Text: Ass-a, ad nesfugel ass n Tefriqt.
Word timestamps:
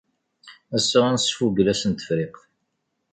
Ass-a, 0.77 0.99
ad 1.07 1.13
nesfugel 1.15 1.71
ass 1.73 1.81
n 1.85 1.91
Tefriqt. 1.93 2.41